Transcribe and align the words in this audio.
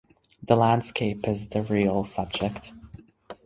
The 0.41 0.55
landscape 0.55 1.27
is 1.27 1.49
the 1.49 1.61
real 1.61 2.05
subject. 2.05 2.71